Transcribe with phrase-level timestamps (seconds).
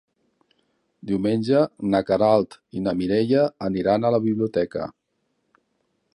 [1.11, 4.91] Diumenge na Queralt i na Mireia aniran a la biblioteca.